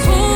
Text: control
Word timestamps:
control 0.00 0.27